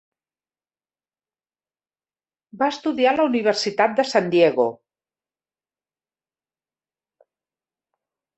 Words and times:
Va 2.61 2.69
estudiar 2.73 3.11
a 3.11 3.17
la 3.19 3.27
Universitat 3.33 3.93
de 4.01 4.07
San 4.13 4.31
Diego. 4.37 4.65